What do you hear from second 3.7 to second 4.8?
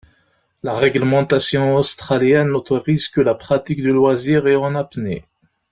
de loisir et en